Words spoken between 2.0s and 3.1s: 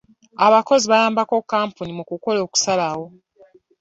kukola okusalawo.